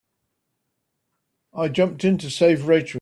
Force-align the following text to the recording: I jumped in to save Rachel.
I 1.53 1.67
jumped 1.67 2.03
in 2.03 2.17
to 2.19 2.29
save 2.31 2.67
Rachel. 2.67 2.99